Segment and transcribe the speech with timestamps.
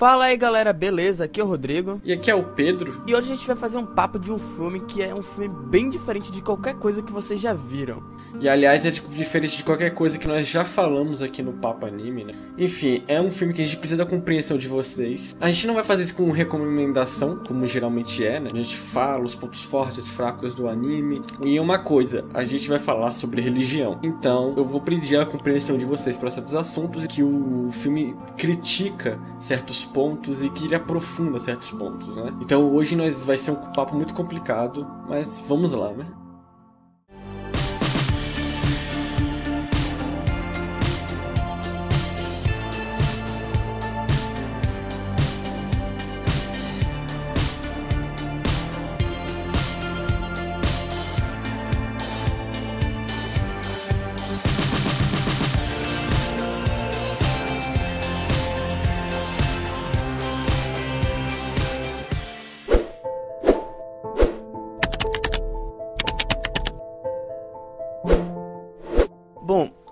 [0.00, 1.24] Fala aí galera, beleza?
[1.24, 2.00] Aqui é o Rodrigo.
[2.02, 3.02] E aqui é o Pedro.
[3.06, 5.46] E hoje a gente vai fazer um papo de um filme que é um filme
[5.66, 8.02] bem diferente de qualquer coisa que vocês já viram.
[8.38, 12.24] E aliás, é diferente de qualquer coisa que nós já falamos aqui no Papo Anime,
[12.24, 12.32] né?
[12.56, 15.34] Enfim, é um filme que a gente precisa da compreensão de vocês.
[15.40, 18.50] A gente não vai fazer isso com recomendação, como geralmente é, né?
[18.52, 21.22] A gente fala os pontos fortes e fracos do anime.
[21.42, 23.98] E uma coisa, a gente vai falar sobre religião.
[24.02, 29.18] Então, eu vou pedir a compreensão de vocês para certos assuntos que o filme critica
[29.38, 32.32] certos pontos e que ele aprofunda certos pontos, né?
[32.40, 36.06] Então hoje nós vai ser um papo muito complicado, mas vamos lá, né?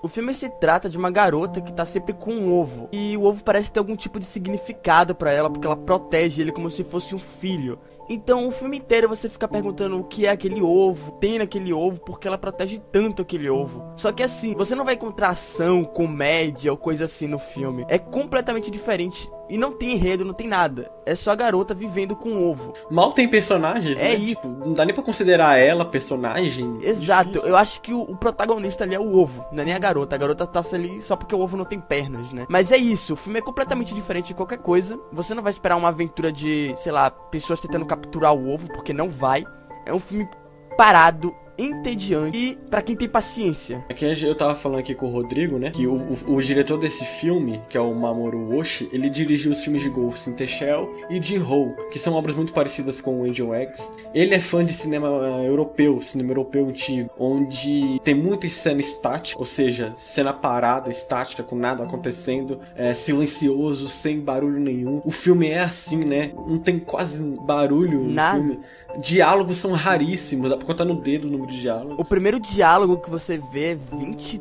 [0.08, 2.88] O filme se trata de uma garota que tá sempre com um ovo.
[2.90, 6.50] E o ovo parece ter algum tipo de significado para ela, porque ela protege ele
[6.50, 7.78] como se fosse um filho.
[8.08, 12.00] Então o filme inteiro você fica perguntando o que é aquele ovo, tem naquele ovo,
[12.00, 13.84] porque ela protege tanto aquele ovo.
[13.98, 17.84] Só que assim, você não vai encontrar ação, comédia ou coisa assim no filme.
[17.86, 19.30] É completamente diferente.
[19.48, 20.90] E não tem enredo, não tem nada.
[21.06, 22.74] É só a garota vivendo com um ovo.
[22.90, 24.14] Mal tem personagens, É né?
[24.14, 24.34] isso.
[24.42, 26.78] Tipo, não dá nem pra considerar ela personagem.
[26.82, 27.48] Exato, Difícil.
[27.48, 30.14] eu acho que o, o protagonista ali é o ovo, não é nem a garota.
[30.14, 32.46] A garota tá ali só porque o ovo não tem pernas, né?
[32.48, 34.98] Mas é isso, o filme é completamente diferente de qualquer coisa.
[35.12, 38.92] Você não vai esperar uma aventura de, sei lá, pessoas tentando capturar o ovo, porque
[38.92, 39.44] não vai.
[39.86, 40.28] É um filme
[40.76, 43.84] parado, entediante e pra quem tem paciência.
[43.88, 45.70] É que eu tava falando aqui com o Rodrigo, né?
[45.70, 49.62] Que o, o, o diretor desse filme, que é o Mamoru Oshii, ele dirigiu os
[49.62, 53.20] filmes de Ghost in the Shell e de Ho, que são obras muito parecidas com
[53.20, 53.90] o Angel Eggs.
[54.14, 59.38] Ele é fã de cinema eh, europeu, cinema europeu antigo, onde tem muita cena estática,
[59.38, 65.02] ou seja, cena parada, estática, com nada acontecendo, é, silencioso, sem barulho nenhum.
[65.04, 66.32] O filme é assim, né?
[66.46, 68.38] Não tem quase barulho no Nada.
[68.38, 68.60] filme.
[68.96, 71.98] Diálogos são raríssimos, dá pra contar no dedo o número de diálogos.
[71.98, 74.40] O primeiro diálogo que você vê é 20 e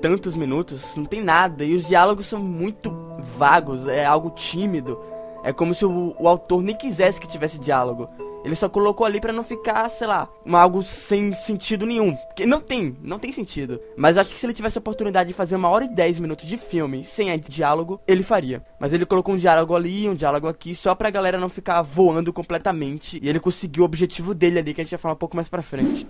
[0.00, 1.64] tantos minutos, não tem nada.
[1.64, 2.90] E os diálogos são muito
[3.36, 4.98] vagos, é algo tímido.
[5.44, 8.08] É como se o, o autor nem quisesse que tivesse diálogo.
[8.44, 12.14] Ele só colocou ali pra não ficar, sei lá, algo sem sentido nenhum.
[12.28, 13.80] Porque não tem, não tem sentido.
[13.96, 16.18] Mas eu acho que se ele tivesse a oportunidade de fazer uma hora e dez
[16.18, 18.62] minutos de filme sem diálogo, ele faria.
[18.80, 22.32] Mas ele colocou um diálogo ali, um diálogo aqui, só pra galera não ficar voando
[22.32, 23.18] completamente.
[23.22, 25.48] E ele conseguiu o objetivo dele ali, que a gente vai falar um pouco mais
[25.48, 26.06] pra frente.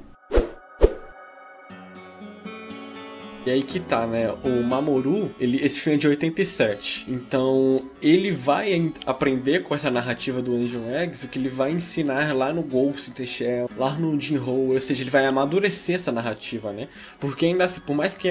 [3.48, 4.30] E aí que tá, né?
[4.44, 7.06] O Mamoru, ele, esse filme é de 87.
[7.10, 11.72] Então, ele vai en- aprender com essa narrativa do Angel Eggs o que ele vai
[11.72, 15.94] ensinar lá no Ghost in the Shell, lá no Jinro, ou seja, ele vai amadurecer
[15.94, 16.88] essa narrativa, né?
[17.18, 18.28] Porque ainda assim, por mais que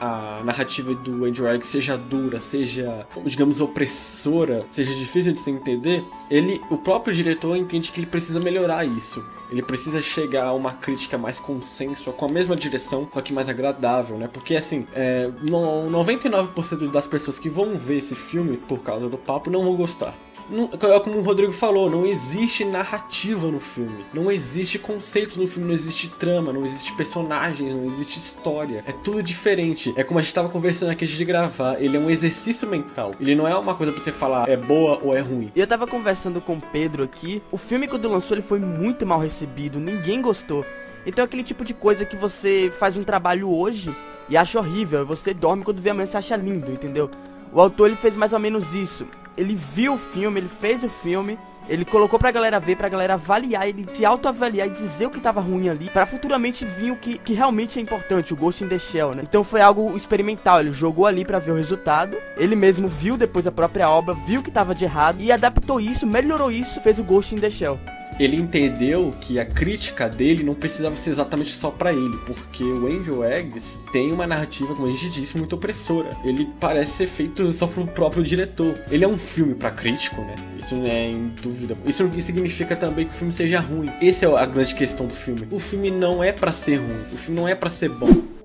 [0.00, 6.02] a narrativa do Angel Eggs seja dura, seja, digamos, opressora, seja difícil de se entender,
[6.28, 9.24] ele, o próprio diretor entende que ele precisa melhorar isso.
[9.48, 13.48] Ele precisa chegar a uma crítica mais consenso, com a mesma direção, só que mais
[13.48, 14.28] agradável, né?
[14.32, 19.18] Porque assim, é, no- 99% das pessoas que vão ver esse filme por causa do
[19.18, 20.14] papo não vão gostar.
[20.48, 24.04] Não- é como o Rodrigo falou, não existe narrativa no filme.
[24.14, 28.84] Não existe conceitos no filme, não existe trama, não existe personagens, não existe história.
[28.86, 29.92] É tudo diferente.
[29.96, 31.82] É como a gente tava conversando aqui antes de gravar.
[31.82, 33.10] Ele é um exercício mental.
[33.18, 35.50] Ele não é uma coisa pra você falar é boa ou é ruim.
[35.56, 37.42] Eu tava conversando com o Pedro aqui.
[37.50, 39.80] O filme, quando lançou, ele foi muito mal recebido.
[39.80, 40.64] Ninguém gostou.
[41.04, 43.92] Então é aquele tipo de coisa que você faz um trabalho hoje
[44.28, 45.04] e acha horrível.
[45.06, 47.10] Você dorme quando vê amanhã você acha lindo, entendeu?
[47.52, 49.06] O autor ele fez mais ou menos isso.
[49.36, 51.38] Ele viu o filme, ele fez o filme.
[51.68, 55.18] Ele colocou pra galera ver, pra galera avaliar, ele se autoavaliar e dizer o que
[55.18, 58.68] tava ruim ali, pra futuramente vir o que, que realmente é importante, o Ghost in
[58.68, 59.24] the Shell, né?
[59.28, 63.48] Então foi algo experimental, ele jogou ali pra ver o resultado, ele mesmo viu depois
[63.48, 67.00] a própria obra, viu o que tava de errado e adaptou isso, melhorou isso, fez
[67.00, 67.80] o Ghost in the Shell.
[68.18, 72.86] Ele entendeu que a crítica dele não precisava ser exatamente só pra ele, porque o
[72.86, 76.10] Angel Eggs tem uma narrativa, como a gente disse, muito opressora.
[76.24, 78.78] Ele parece ser feito só pro próprio diretor.
[78.90, 80.34] Ele é um filme pra crítico, né?
[80.58, 81.76] Isso não é em dúvida.
[81.84, 83.90] Isso não significa também que o filme seja ruim.
[84.00, 85.46] Essa é a grande questão do filme.
[85.50, 88.35] O filme não é pra ser ruim, o filme não é pra ser bom.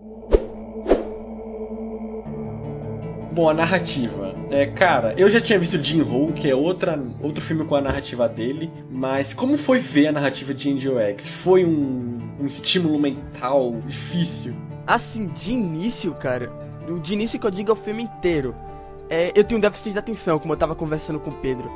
[3.32, 4.36] Bom, a narrativa.
[4.50, 7.82] É, cara, eu já tinha visto Jin Ho, que é outra, outro filme com a
[7.82, 11.32] narrativa dele, mas como foi ver a narrativa de Angel Eggs?
[11.32, 14.54] Foi um, um estímulo mental difícil?
[14.86, 16.52] Assim, de início, cara,
[16.90, 18.54] o de início que eu digo é o filme inteiro.
[19.10, 21.70] é, eu tenho um déficit de atenção, como eu tava conversando com o Pedro.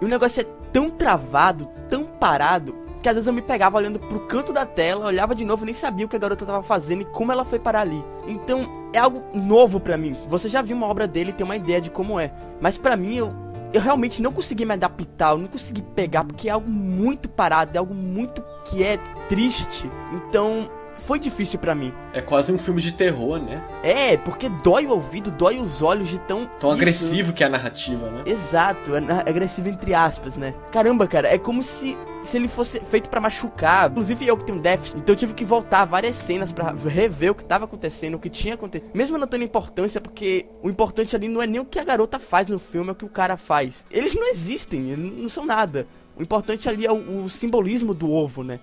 [0.00, 3.98] E o negócio é tão travado, tão parado, que às vezes eu me pegava olhando
[3.98, 6.62] pro canto da tela, olhava de novo e nem sabia o que a garota tava
[6.62, 8.04] fazendo e como ela foi parar ali.
[8.26, 10.16] Então, é algo novo para mim.
[10.26, 12.32] Você já viu uma obra dele e tem uma ideia de como é.
[12.60, 13.32] Mas para mim, eu,
[13.72, 17.70] eu realmente não consegui me adaptar, eu não consegui pegar, porque é algo muito parado,
[17.74, 18.98] é algo muito que é
[19.28, 19.90] triste.
[20.12, 20.68] Então,
[21.02, 21.92] foi difícil para mim.
[22.12, 23.62] É quase um filme de terror, né?
[23.82, 26.46] É, porque dói o ouvido, dói os olhos de tão.
[26.60, 26.82] Tão isso.
[26.82, 28.22] agressivo que é a narrativa, né?
[28.26, 30.54] Exato, é agressivo entre aspas, né?
[30.70, 33.90] Caramba, cara, é como se, se ele fosse feito para machucar.
[33.90, 37.34] Inclusive eu que tenho déficit, então eu tive que voltar várias cenas para rever o
[37.34, 38.90] que tava acontecendo, o que tinha acontecido.
[38.94, 42.18] Mesmo não tendo importância, porque o importante ali não é nem o que a garota
[42.18, 43.84] faz no filme, é o que o cara faz.
[43.90, 45.86] Eles não existem, não são nada.
[46.16, 48.60] O importante ali é o, o simbolismo do ovo, né?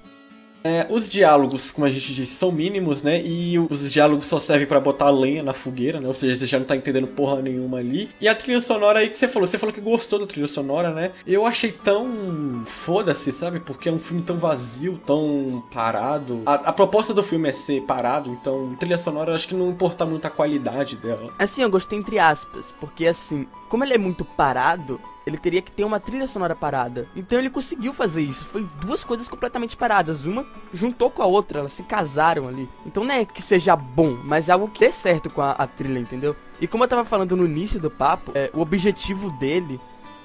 [0.63, 3.21] É, os diálogos, como a gente disse, são mínimos, né?
[3.21, 6.07] E os diálogos só servem para botar lenha na fogueira, né?
[6.07, 8.09] Ou seja, você já não tá entendendo porra nenhuma ali.
[8.19, 10.93] E a trilha sonora aí que você falou, você falou que gostou da trilha sonora,
[10.93, 11.11] né?
[11.25, 13.59] Eu achei tão foda-se, sabe?
[13.59, 16.41] Porque é um filme tão vazio, tão parado.
[16.45, 19.69] A, a, proposta do filme é ser parado, então trilha sonora eu acho que não
[19.69, 21.33] importa muito a qualidade dela.
[21.39, 25.71] Assim, eu gostei entre aspas, porque assim, como ele é muito parado, ele teria que
[25.71, 27.07] ter uma trilha sonora parada.
[27.15, 28.45] Então ele conseguiu fazer isso.
[28.45, 30.25] Foi duas coisas completamente paradas.
[30.25, 32.67] Uma juntou com a outra, elas se casaram ali.
[32.85, 35.67] Então não é que seja bom, mas é algo que dê certo com a, a
[35.67, 36.35] trilha, entendeu?
[36.59, 39.79] E como eu tava falando no início do papo, é, o objetivo dele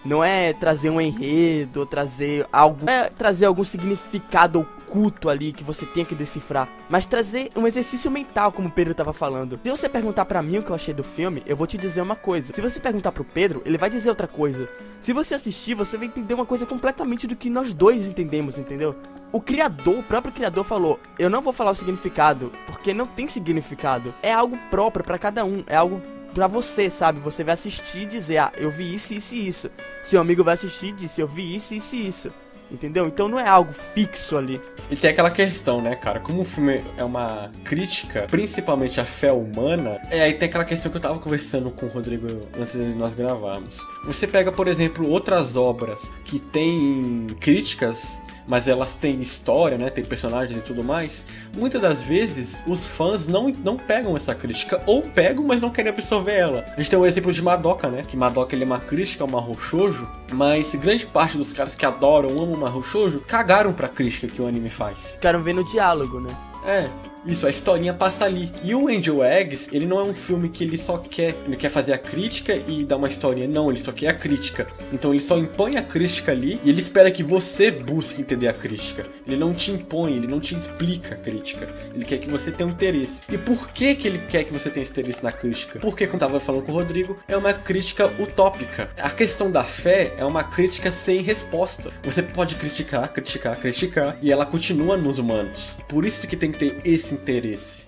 [0.05, 5.65] não é trazer um enredo, ou trazer algo, é trazer algum significado oculto ali que
[5.65, 9.59] você tenha que decifrar, mas trazer um exercício mental, como o Pedro tava falando.
[9.65, 12.01] Se você perguntar para mim o que eu achei do filme, eu vou te dizer
[12.01, 12.53] uma coisa.
[12.53, 14.69] Se você perguntar pro Pedro, ele vai dizer outra coisa.
[15.01, 18.95] Se você assistir, você vai entender uma coisa completamente do que nós dois entendemos, entendeu?
[19.33, 23.27] O criador, o próprio criador falou: "Eu não vou falar o significado, porque não tem
[23.27, 24.15] significado.
[24.23, 26.01] É algo próprio para cada um, é algo
[26.33, 27.21] pra você, sabe?
[27.21, 29.71] Você vai assistir e dizer, ah, eu vi isso, isso e isso.
[30.03, 32.44] Seu amigo vai assistir e dizer, eu vi isso, isso e isso.
[32.71, 33.07] Entendeu?
[33.07, 34.61] Então não é algo fixo ali.
[34.91, 36.19] E tem aquela questão, né, cara?
[36.19, 40.91] Como o filme é uma crítica, principalmente à fé humana, é aí tem aquela questão
[40.91, 42.27] que eu tava conversando com o Rodrigo
[42.59, 43.81] antes de nós gravarmos.
[44.05, 49.91] Você pega, por exemplo, outras obras que têm críticas mas elas têm história, né?
[49.91, 51.27] Tem personagens e tudo mais.
[51.57, 55.91] Muitas das vezes os fãs não, não pegam essa crítica, ou pegam, mas não querem
[55.91, 56.65] absorver ela.
[56.77, 58.03] A gente tem o exemplo de Madoka, né?
[58.07, 61.87] Que Madoka ele é uma crítica ao Mahou Shoujo, mas grande parte dos caras que
[61.87, 65.19] adoram, amam o Mahou Shoujo, cagaram pra crítica que o anime faz.
[65.21, 66.35] Querem ver no diálogo, né?
[66.67, 66.89] É,
[67.27, 68.51] isso, a historinha passa ali.
[68.63, 71.71] E o Angel Eggs, ele não é um filme que ele só quer, ele quer
[71.71, 73.49] fazer a crítica e dar uma historinha.
[73.49, 74.67] Não, ele só quer a crítica.
[74.93, 78.53] Então ele só impõe a crítica ali e ele espera que você busque entender a
[78.53, 79.07] crítica.
[79.27, 81.69] Ele não te impõe, ele não te explica a crítica.
[81.95, 83.23] Ele quer que você tenha um interesse.
[83.31, 85.79] E por que que ele quer que você tenha interesse na crítica?
[85.79, 88.91] Porque, como tava falando com o Rodrigo, é uma crítica utópica.
[88.99, 91.91] A questão da fé é uma crítica sem resposta.
[92.03, 95.77] Você pode criticar, criticar, criticar e ela continua nos humanos.
[95.89, 97.87] Por isso que tem que ter esse interesse.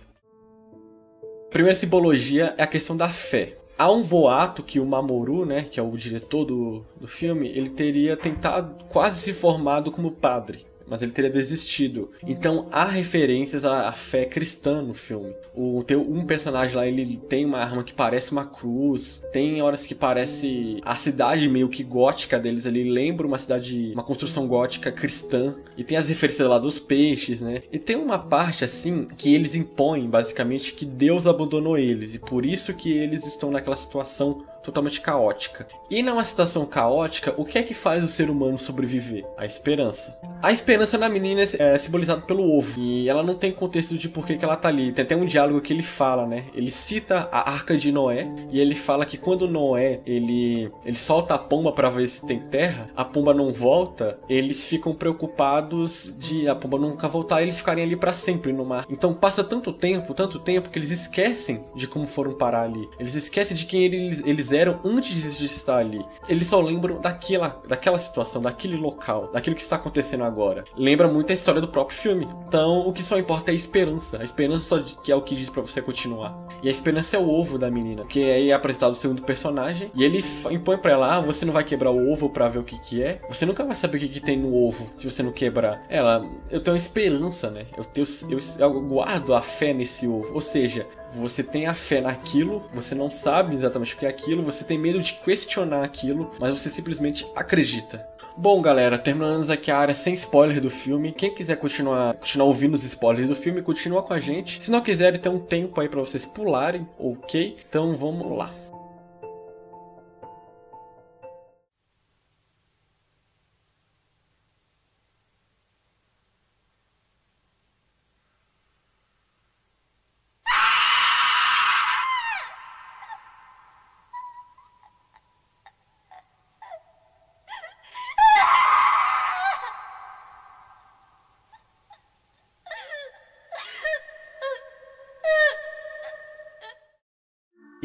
[1.46, 3.54] A primeira simbologia é a questão da fé.
[3.78, 7.68] Há um boato que o Mamoru, né, que é o diretor do, do filme, ele
[7.68, 12.10] teria tentado quase se formado como padre mas ele teria desistido.
[12.26, 15.32] Então há referências à, à fé cristã no filme.
[15.54, 19.86] O, tem um personagem lá, ele tem uma arma que parece uma cruz, tem horas
[19.86, 24.92] que parece a cidade meio que gótica deles ali, lembra uma cidade, uma construção gótica
[24.92, 27.62] cristã, e tem as referências lá dos peixes, né?
[27.72, 32.44] E tem uma parte assim que eles impõem basicamente que Deus abandonou eles, e por
[32.44, 35.66] isso que eles estão naquela situação totalmente caótica.
[35.88, 39.24] E numa situação caótica, o que é que faz o ser humano sobreviver?
[39.38, 40.18] A esperança.
[40.42, 42.78] A esperança na menina é simbolizada pelo ovo.
[42.78, 44.92] E ela não tem contexto de por que, ela tá ali.
[44.92, 46.44] Tem até um diálogo que ele fala, né?
[46.54, 48.28] Ele cita a arca de Noé.
[48.50, 52.40] E ele fala que quando Noé ele, ele solta a pomba para ver se tem
[52.40, 54.18] terra, a pomba não volta.
[54.28, 57.42] Eles ficam preocupados de a pomba nunca voltar.
[57.42, 58.84] Eles ficarem ali para sempre no mar.
[58.90, 62.88] Então passa tanto tempo, tanto tempo que eles esquecem de como foram parar ali.
[62.98, 66.04] Eles esquecem de quem eles, eles fizeram antes de estar ali.
[66.28, 70.64] Eles só lembram daquela, daquela situação, daquele local, daquilo que está acontecendo agora.
[70.76, 72.26] Lembra muito a história do próprio filme.
[72.48, 74.18] Então, o que só importa é a esperança.
[74.20, 76.34] A esperança que é o que diz para você continuar.
[76.62, 80.04] E a esperança é o ovo da menina, que é apresentado o segundo personagem e
[80.04, 82.78] ele impõe para ela: ah, você não vai quebrar o ovo para ver o que
[82.78, 83.20] que é.
[83.28, 85.82] Você nunca vai saber o que que tem no ovo se você não quebrar.
[85.88, 87.66] Ela, eu tenho esperança, né?
[87.76, 90.34] Eu tenho, eu, eu guardo a fé nesse ovo.
[90.34, 90.86] Ou seja,
[91.16, 94.78] você tem a fé naquilo, você não sabe exatamente o que é aquilo, você tem
[94.78, 98.06] medo de questionar aquilo, mas você simplesmente acredita.
[98.38, 101.10] Bom, galera, terminamos aqui a área sem spoiler do filme.
[101.10, 104.62] Quem quiser continuar, continuar ouvindo os spoilers do filme, continua com a gente.
[104.62, 107.56] Se não quiserem, tem um tempo aí para vocês pularem, ok?
[107.66, 108.52] Então vamos lá.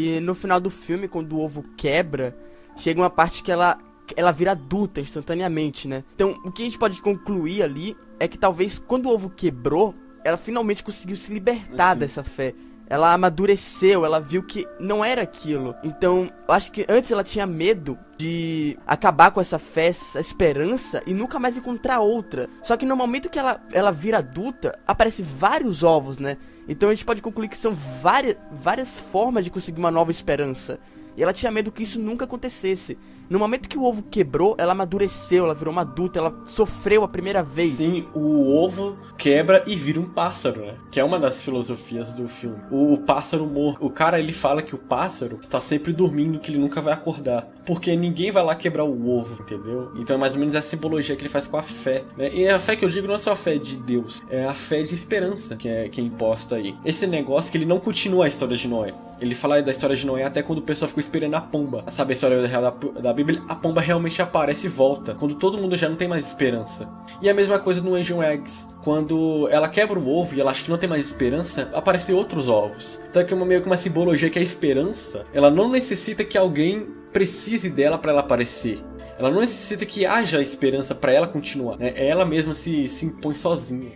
[0.02, 2.36] E no final do filme, quando o ovo quebra,
[2.76, 3.78] chega uma parte que ela
[4.16, 6.04] ela vira adulta instantaneamente, né?
[6.14, 9.96] Então, o que a gente pode concluir ali é que talvez quando o ovo quebrou,
[10.24, 12.00] ela finalmente conseguiu se libertar assim.
[12.00, 12.54] dessa fé
[12.92, 15.74] ela amadureceu, ela viu que não era aquilo.
[15.82, 21.02] Então, eu acho que antes ela tinha medo de acabar com essa fé, essa esperança
[21.08, 22.50] e nunca mais encontrar outra.
[22.62, 26.36] Só que no momento que ela, ela vira adulta, aparece vários ovos, né?
[26.68, 30.78] Então a gente pode concluir que são várias, várias formas de conseguir uma nova esperança.
[31.16, 32.98] E ela tinha medo que isso nunca acontecesse.
[33.32, 37.08] No momento que o ovo quebrou, ela amadureceu, ela virou uma adulta, ela sofreu a
[37.08, 37.76] primeira vez.
[37.76, 40.76] Sim, o ovo quebra e vira um pássaro, né?
[40.92, 42.58] Que é uma das filosofias do filme.
[42.70, 43.86] O pássaro morto.
[43.86, 47.48] O cara ele fala que o pássaro está sempre dormindo, que ele nunca vai acordar.
[47.66, 49.94] Porque ninguém vai lá quebrar o ovo, entendeu?
[49.96, 52.04] Então é mais ou menos a simbologia que ele faz com a fé.
[52.18, 52.34] Né?
[52.34, 54.54] E a fé que eu digo não é só a fé de Deus, é a
[54.54, 56.76] fé de esperança que é, que é imposta aí.
[56.84, 58.94] Esse negócio que ele não continua a história de Noé.
[59.22, 61.84] Ele fala da história de Noé até quando o pessoal ficou esperando a pomba.
[61.90, 63.42] Sabe a história da, da Bíblia?
[63.50, 66.90] A pomba realmente aparece e volta, quando todo mundo já não tem mais esperança.
[67.22, 68.70] E a mesma coisa no Angel Eggs.
[68.84, 72.48] Quando ela quebra o ovo e ela acha que não tem mais esperança, aparecem outros
[72.48, 73.02] ovos.
[73.10, 76.38] Então é é uma, meio que uma simbologia que a esperança, ela não necessita que
[76.38, 78.80] alguém precise dela para ela aparecer.
[79.18, 81.78] Ela não necessita que haja esperança para ela continuar.
[81.78, 81.94] Né?
[81.96, 83.92] Ela mesma se, se impõe sozinha.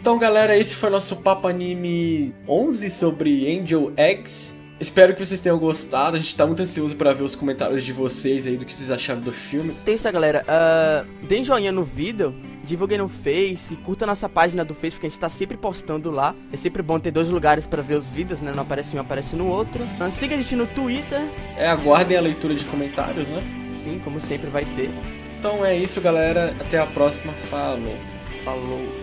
[0.00, 4.58] Então, galera, esse foi nosso Papo Anime 11 sobre Angel Eggs.
[4.80, 6.16] Espero que vocês tenham gostado.
[6.16, 8.90] A gente tá muito ansioso para ver os comentários de vocês aí do que vocês
[8.90, 9.76] acharam do filme.
[9.84, 10.42] Tem isso, galera.
[10.48, 12.34] Uh, deem joinha no vídeo,
[12.64, 16.34] divulguem no Face, curta nossa página do Face, porque a gente tá sempre postando lá.
[16.50, 18.52] É sempre bom ter dois lugares para ver os vídeos, né?
[18.54, 19.84] Não aparece um, aparece no outro.
[19.84, 21.20] Uh, siga a gente no Twitter.
[21.58, 23.42] É, aguardem a leitura de comentários, né?
[23.74, 24.90] Sim, como sempre vai ter.
[25.38, 26.54] Então é isso, galera.
[26.58, 27.34] Até a próxima.
[27.34, 27.96] Falou.
[28.44, 28.99] Falou.